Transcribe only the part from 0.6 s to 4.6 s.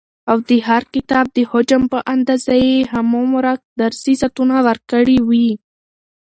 هر کتاب د حجم په اندازه يي هغومره درسي ساعتونه